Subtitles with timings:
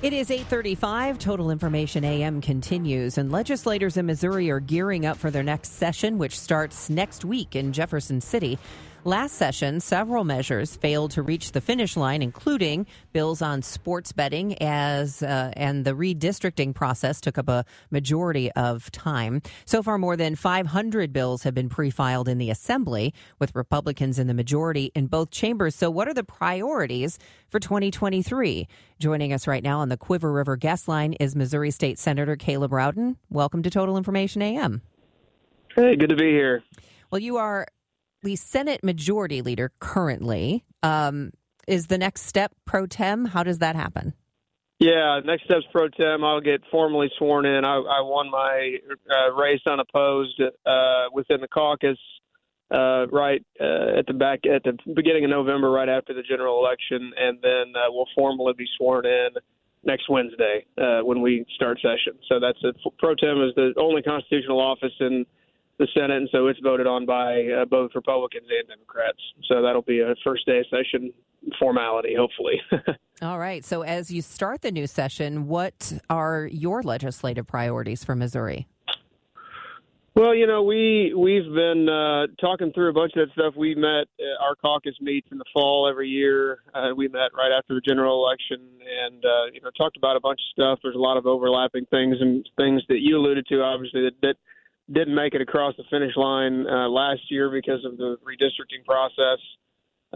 [0.00, 1.18] It is 8:35.
[1.18, 6.18] Total Information AM continues and legislators in Missouri are gearing up for their next session
[6.18, 8.60] which starts next week in Jefferson City.
[9.04, 14.60] Last session, several measures failed to reach the finish line, including bills on sports betting,
[14.60, 19.40] as uh, and the redistricting process took up a majority of time.
[19.66, 24.26] So far, more than 500 bills have been pre-filed in the Assembly, with Republicans in
[24.26, 25.76] the majority in both chambers.
[25.76, 27.20] So, what are the priorities
[27.50, 28.66] for 2023?
[28.98, 32.72] Joining us right now on the Quiver River guest line is Missouri State Senator Caleb
[32.72, 33.16] Rowden.
[33.30, 34.82] Welcome to Total Information AM.
[35.76, 36.64] Hey, good to be here.
[37.10, 37.66] Well, you are
[38.22, 40.64] the Senate Majority Leader currently.
[40.82, 41.32] Um,
[41.66, 43.26] is the next step pro tem?
[43.26, 44.14] How does that happen?
[44.78, 46.22] Yeah, next step's pro tem.
[46.22, 47.64] I'll get formally sworn in.
[47.64, 48.76] I, I won my
[49.10, 51.98] uh, race unopposed uh, within the caucus
[52.70, 56.64] uh, right uh, at the back at the beginning of November, right after the general
[56.64, 59.30] election, and then uh, we'll formally be sworn in
[59.84, 62.18] next Wednesday uh, when we start session.
[62.28, 62.76] So that's it.
[62.98, 65.26] Pro tem is the only constitutional office in
[65.78, 69.18] the Senate, and so it's voted on by uh, both Republicans and Democrats.
[69.48, 71.12] So that'll be a first day session
[71.58, 72.60] formality, hopefully.
[73.22, 73.64] All right.
[73.64, 78.66] So, as you start the new session, what are your legislative priorities for Missouri?
[80.14, 83.54] Well, you know, we we've been uh, talking through a bunch of that stuff.
[83.56, 86.58] We met uh, our caucus meets in the fall every year.
[86.74, 90.20] Uh, we met right after the general election, and uh, you know, talked about a
[90.20, 90.80] bunch of stuff.
[90.82, 94.34] There's a lot of overlapping things and things that you alluded to, obviously that, that
[94.92, 99.38] didn't make it across the finish line uh, last year because of the redistricting process.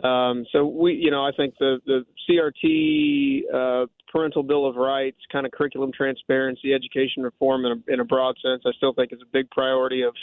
[0.02, 5.18] Um, so we, you know, I think the the CRT, uh, parental bill of rights,
[5.30, 9.12] kind of curriculum transparency, education reform in a, in a broad sense, I still think
[9.12, 10.14] is a big priority of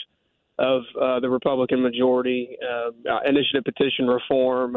[0.58, 2.56] of uh, the Republican majority.
[2.60, 2.90] Uh,
[3.28, 4.76] initiative petition reform,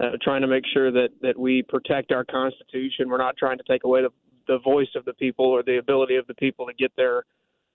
[0.00, 3.08] uh, trying to make sure that that we protect our Constitution.
[3.08, 4.10] We're not trying to take away the
[4.48, 7.24] the voice of the people or the ability of the people to get their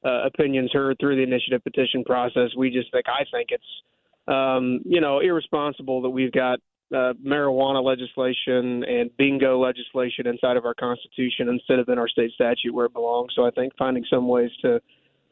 [0.06, 2.50] uh, opinions heard through the initiative petition process.
[2.58, 3.63] We just think I think it's
[4.28, 6.59] um, you know irresponsible that we've got
[6.94, 12.31] uh, marijuana legislation and bingo legislation inside of our Constitution instead of in our state
[12.31, 13.34] statute where it belongs.
[13.35, 14.80] So I think finding some ways to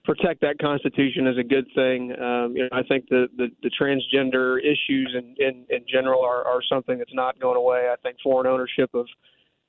[0.04, 2.12] protect that Constitution is a good thing.
[2.12, 6.46] Um, you know, I think the, the, the transgender issues in, in, in general are,
[6.46, 7.90] are something that's not going away.
[7.92, 9.08] I think foreign ownership of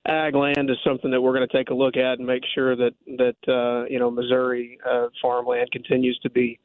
[0.08, 2.76] ag land is something that we're going to take a look at and make sure
[2.76, 6.58] that that uh, you know Missouri uh, farmland continues to be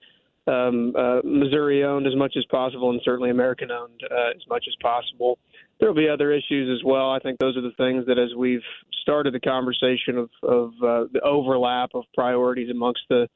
[0.48, 4.66] um, uh, Missouri owned as much as possible and certainly American owned uh, as much
[4.68, 5.38] as possible.
[5.80, 7.12] There will be other issues as well.
[7.12, 8.64] I think those are the things that, as we've
[9.02, 13.28] started the conversation of, of uh, the overlap of priorities amongst the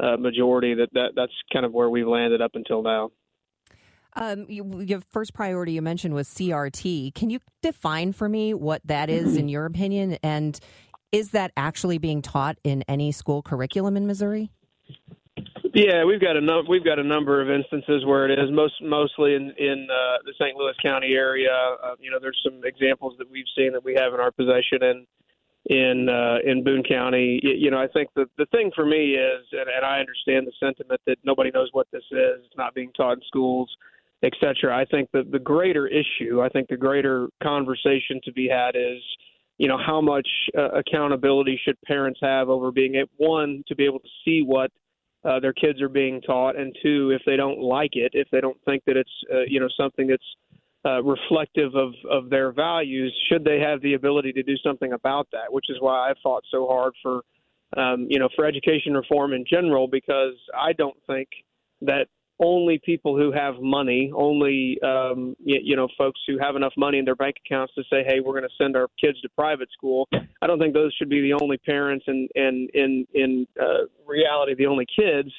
[0.00, 3.10] uh, majority, that, that that's kind of where we've landed up until now.
[4.16, 7.14] Um, you, your first priority you mentioned was CRT.
[7.14, 10.58] Can you define for me what that is in your opinion, and
[11.12, 14.50] is that actually being taught in any school curriculum in Missouri?
[15.74, 18.74] Yeah, we've got a num- we've got a number of instances where it is most
[18.82, 20.56] mostly in in uh, the St.
[20.56, 21.52] Louis County area.
[21.52, 24.82] Uh, you know, there's some examples that we've seen that we have in our possession
[24.82, 25.06] and
[25.66, 27.40] in uh, in Boone County.
[27.42, 30.46] You, you know, I think the the thing for me is, and, and I understand
[30.46, 32.44] the sentiment that nobody knows what this is.
[32.44, 33.70] It's not being taught in schools,
[34.22, 34.76] et cetera.
[34.76, 39.02] I think that the greater issue, I think the greater conversation to be had is
[39.58, 43.84] you know how much uh, accountability should parents have over being able, one to be
[43.84, 44.70] able to see what
[45.24, 48.40] uh, their kids are being taught, and two, if they don't like it, if they
[48.40, 50.22] don't think that it's uh, you know something that's
[50.84, 55.26] uh, reflective of of their values, should they have the ability to do something about
[55.32, 55.52] that?
[55.52, 57.22] Which is why I fought so hard for
[57.76, 61.28] um, you know for education reform in general, because I don't think
[61.80, 62.06] that
[62.40, 66.98] only people who have money, only um, you, you know folks who have enough money
[66.98, 69.68] in their bank accounts to say, "Hey, we're going to send our kids to private
[69.72, 70.08] school."
[70.42, 74.54] I don't think those should be the only parents, and and in in uh, reality,
[74.54, 75.30] the only kids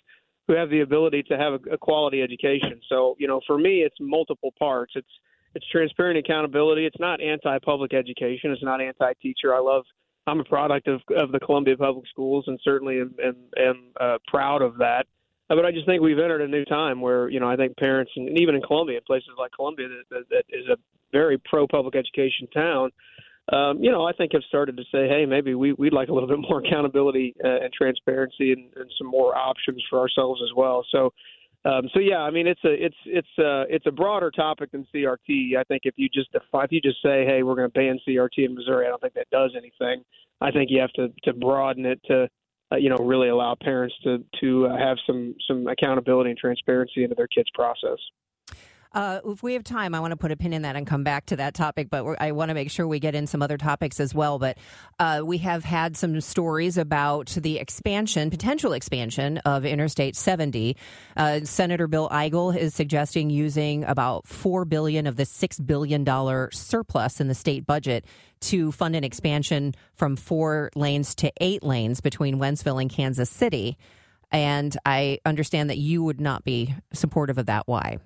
[0.48, 2.82] who have the ability to have a, a quality education.
[2.90, 4.94] So, you know, for me, it's multiple parts.
[4.96, 5.08] It's
[5.56, 6.86] it's transparent accountability.
[6.86, 8.52] It's not anti-public education.
[8.52, 9.54] It's not anti-teacher.
[9.54, 9.86] I love.
[10.28, 14.18] I'm a product of of the Columbia Public Schools, and certainly am am, am uh,
[14.28, 15.08] proud of that
[15.56, 18.12] but I just think we've entered a new time where you know I think parents
[18.16, 20.78] and, even in Columbia, places like Columbia, that, that, that is a
[21.12, 22.92] very pro public education town.
[23.52, 26.14] Um, you know, I think have started to say, hey, maybe we, we'd like a
[26.14, 30.56] little bit more accountability uh, and transparency and, and some more options for ourselves as
[30.56, 30.86] well.
[30.92, 31.12] So,
[31.66, 34.88] um, so yeah, I mean, it's a it's it's a it's a broader topic than
[34.96, 35.58] CRT.
[35.58, 38.00] I think if you just define, if you just say, hey, we're going to ban
[38.08, 40.04] CRT in Missouri, I don't think that does anything.
[40.40, 42.30] I think you have to to broaden it to
[42.72, 47.04] uh, you know really allow parents to to uh, have some some accountability and transparency
[47.04, 47.98] into their kids' process.
[48.92, 51.04] Uh, if we have time, I want to put a pin in that and come
[51.04, 53.58] back to that topic, but I want to make sure we get in some other
[53.58, 54.40] topics as well.
[54.40, 54.58] But
[54.98, 60.76] uh, we have had some stories about the expansion, potential expansion of Interstate 70.
[61.16, 66.50] Uh, Senator Bill Eigel is suggesting using about 4 billion of the six billion dollar
[66.52, 68.06] surplus in the state budget
[68.42, 73.78] to fund an expansion from four lanes to eight lanes between Wentzville and Kansas City.
[74.32, 77.68] And I understand that you would not be supportive of that.
[77.68, 77.98] Why?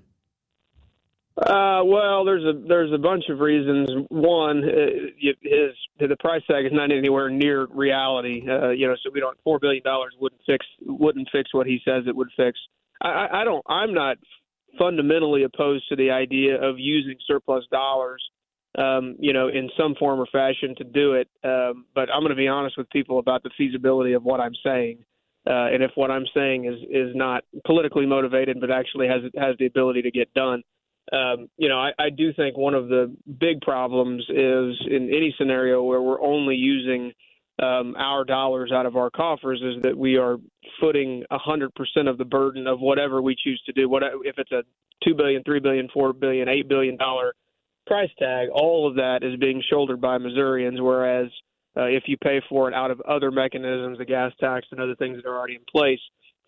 [1.35, 3.89] Uh, well, there's a there's a bunch of reasons.
[4.09, 8.43] One, uh, his the price tag is not anywhere near reality.
[8.47, 11.79] Uh, you know, so we don't four billion dollars wouldn't fix wouldn't fix what he
[11.83, 12.59] says it would fix.
[13.01, 13.63] I, I don't.
[13.67, 14.17] I'm not
[14.77, 18.23] fundamentally opposed to the idea of using surplus dollars,
[18.77, 21.29] um, you know, in some form or fashion to do it.
[21.43, 24.55] Um, but I'm going to be honest with people about the feasibility of what I'm
[24.63, 25.03] saying.
[25.45, 29.55] Uh, and if what I'm saying is is not politically motivated, but actually has has
[29.57, 30.61] the ability to get done,
[31.11, 35.35] um, you know, I, I do think one of the big problems is in any
[35.37, 37.11] scenario where we're only using
[37.61, 40.37] um, our dollars out of our coffers is that we are
[40.79, 41.69] footing 100%
[42.09, 43.89] of the burden of whatever we choose to do.
[43.89, 44.63] What if it's a
[45.03, 47.33] two billion, three billion, four billion, eight billion dollar
[47.85, 48.49] price tag?
[48.53, 51.27] All of that is being shouldered by Missourians, whereas
[51.75, 54.95] uh, if you pay for it out of other mechanisms, the gas tax and other
[54.95, 55.99] things that are already in place,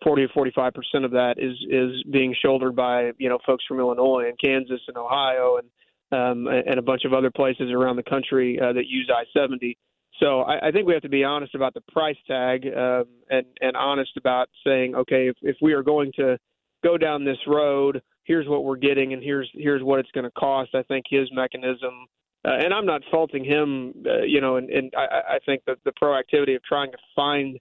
[0.04, 3.80] 40 or 45 percent of that is is being shouldered by you know folks from
[3.80, 5.68] Illinois and Kansas and Ohio and
[6.12, 9.76] um, and a bunch of other places around the country uh, that use I-70.
[10.20, 13.46] So I, I think we have to be honest about the price tag um, and
[13.60, 16.38] and honest about saying okay if if we are going to
[16.84, 20.30] go down this road here's what we're getting and here's here's what it's going to
[20.32, 20.74] cost.
[20.74, 22.06] I think his mechanism.
[22.46, 25.78] Uh, and I'm not faulting him, uh, you know, and, and I, I think that
[25.84, 27.58] the proactivity of trying to find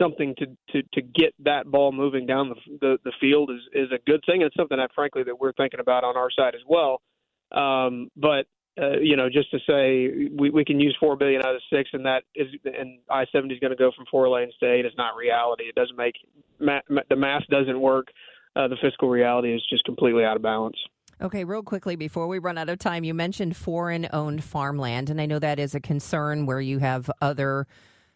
[0.00, 3.92] something to, to, to get that ball moving down the, the, the field is, is
[3.92, 4.42] a good thing.
[4.42, 7.00] It's something that, frankly, that we're thinking about on our side as well.
[7.52, 8.46] Um, but
[8.80, 11.90] uh, you know, just to say we, we can use four billion out of six,
[11.92, 14.84] and that is, and I seventy is going to go from four lanes to eight
[14.84, 15.64] is not reality.
[15.64, 16.16] It doesn't make
[16.58, 18.08] ma- the math doesn't work.
[18.56, 20.76] Uh, the fiscal reality is just completely out of balance.
[21.24, 25.18] Okay, real quickly before we run out of time, you mentioned foreign owned farmland, and
[25.18, 27.66] I know that is a concern where you have other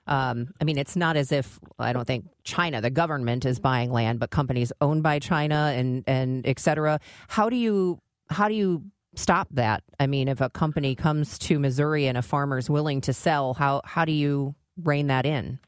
[0.07, 3.93] um, I mean, it's not as if I don't think China, the government, is buying
[3.93, 7.01] land, but companies owned by China and and et cetera.
[7.29, 8.85] How do you how do you
[9.15, 9.83] stop that?
[9.99, 13.55] I mean, if a company comes to Missouri and a farmer is willing to sell,
[13.55, 15.59] how how do you rein that in?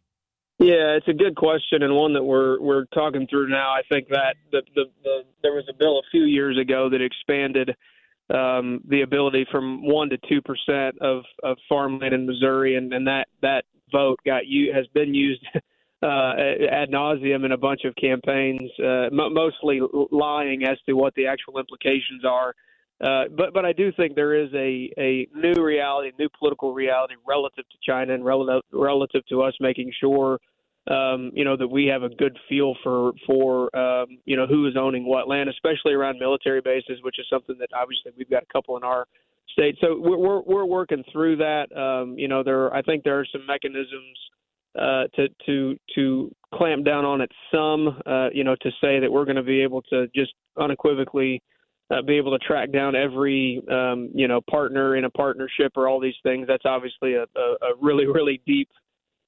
[0.60, 3.70] Yeah, it's a good question and one that we're we're talking through now.
[3.70, 7.00] I think that the the, the there was a bill a few years ago that
[7.00, 7.70] expanded
[8.28, 13.06] um, the ability from one to two percent of of farmland in Missouri, and, and
[13.06, 15.42] that that vote got you has been used
[16.02, 16.34] uh,
[16.70, 19.80] ad nauseum in a bunch of campaigns, uh, m- mostly
[20.10, 22.54] lying as to what the actual implications are.
[23.02, 27.14] Uh, but but I do think there is a a new reality, new political reality
[27.26, 30.38] relative to China and relative relative to us making sure
[30.90, 34.66] um, you know that we have a good feel for for um, you know who
[34.66, 38.42] is owning what land, especially around military bases, which is something that obviously we've got
[38.42, 39.06] a couple in our
[39.52, 39.76] state.
[39.80, 41.74] So we're we're, we're working through that.
[41.76, 44.18] Um, you know, there I think there are some mechanisms
[44.76, 48.00] uh, to to to clamp down on it some.
[48.04, 51.42] Uh, you know, to say that we're going to be able to just unequivocally.
[51.92, 55.88] Uh, be able to track down every um, you know partner in a partnership or
[55.88, 56.46] all these things.
[56.46, 58.68] That's obviously a, a, a really really deep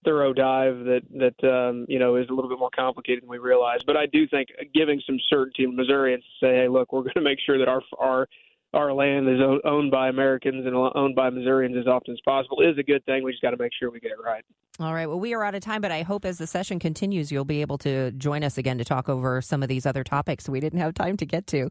[0.05, 3.39] thorough dive that that um, you know is a little bit more complicated than we
[3.39, 3.81] realize.
[3.87, 7.15] But I do think giving some certainty to Missourians to say, hey, look, we're going
[7.15, 8.29] to make sure that our our
[8.75, 12.79] our land is owned by Americans and owned by Missourians as often as possible is
[12.79, 13.23] a good thing.
[13.23, 14.45] We just got to make sure we get it right.
[14.81, 15.07] All right.
[15.07, 17.61] Well, we are out of time, but I hope as the session continues, you'll be
[17.61, 20.79] able to join us again to talk over some of these other topics we didn't
[20.79, 21.71] have time to get to.